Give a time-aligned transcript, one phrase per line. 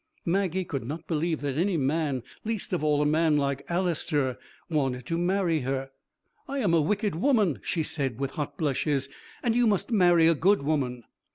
[0.25, 5.05] Maggie could not believe that any man, least of all a man like Alister, wanted
[5.05, 5.91] to marry her.
[6.47, 9.09] 'I am a wicked woman,' she said with hot blushes,
[9.43, 11.03] 'and you must marry a good woman.'